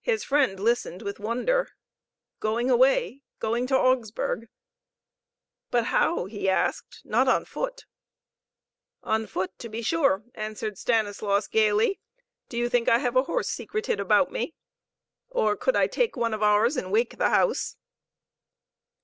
[0.00, 1.68] His friend listened with wonder.
[2.40, 4.48] Going away!' Going to Augsburg!
[5.70, 7.02] "But how?" he asked.
[7.04, 7.86] "Not on foot?"
[9.04, 12.00] "On foot, to be sure," answered Stanislaus gayly.
[12.48, 14.54] "Do you think I have a horse secreted about me?
[15.28, 17.76] Or could I take one of ours and wake the house?"